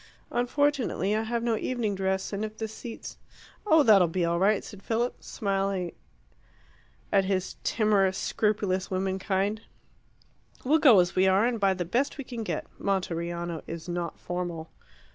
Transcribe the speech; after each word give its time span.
"Unfortunately 0.31 1.15
I 1.15 1.21
have 1.21 1.43
no 1.43 1.55
evening 1.55 1.93
dress; 1.93 2.33
and 2.33 2.43
if 2.43 2.57
the 2.57 2.67
seats" 2.67 3.19
"Oh, 3.67 3.83
that'll 3.83 4.07
be 4.07 4.25
all 4.25 4.39
right," 4.39 4.63
said 4.63 4.81
Philip, 4.81 5.17
smiling 5.23 5.93
at 7.11 7.25
his 7.25 7.55
timorous, 7.63 8.17
scrupulous 8.17 8.89
women 8.89 9.19
kind. 9.19 9.61
"We'll 10.63 10.79
go 10.79 11.01
as 11.01 11.15
we 11.15 11.27
are, 11.27 11.45
and 11.45 11.59
buy 11.59 11.75
the 11.75 11.85
best 11.85 12.17
we 12.17 12.23
can 12.23 12.41
get. 12.41 12.65
Monteriano 12.79 13.61
is 13.67 13.87
not 13.87 14.17
formal." 14.19 14.71